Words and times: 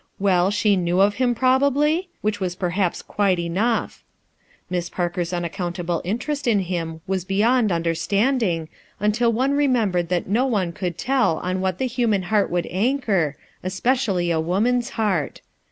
Well, 0.17 0.49
she 0.49 0.75
knew 0.75 0.99
of 0.99 1.17
him 1.21 1.35
probably? 1.35 2.09
which 2.21 2.39
was 2.39 2.55
perhaps 2.55 3.03
quite 3.03 3.37
enough. 3.37 4.03
Miss 4.67 4.89
Parker's 4.89 5.29
unac 5.29 5.51
countable 5.53 6.01
interest 6.03 6.47
in 6.47 6.61
him 6.61 7.01
was 7.05 7.23
beyond 7.23 7.71
under 7.71 7.93
standing, 7.93 8.67
until 8.99 9.31
one 9.31 9.51
remembered 9.51 10.09
that 10.09 10.25
no 10.25 10.47
one 10.47 10.71
could 10.71 10.97
tell 10.97 11.37
on 11.37 11.61
what 11.61 11.77
the 11.77 11.85
human 11.85 12.23
heart 12.33 12.49
would 12.49 12.65
an 12.65 12.99
chor, 12.99 13.37
especially 13.63 14.31
a 14.31 14.39
woman's 14.39 14.89
heart. 14.97 15.41